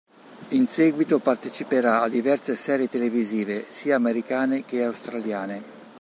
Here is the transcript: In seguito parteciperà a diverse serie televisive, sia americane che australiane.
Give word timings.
In 0.49 0.65
seguito 0.65 1.19
parteciperà 1.19 2.01
a 2.01 2.07
diverse 2.09 2.55
serie 2.55 2.89
televisive, 2.89 3.65
sia 3.69 3.97
americane 3.97 4.65
che 4.65 4.83
australiane. 4.83 5.61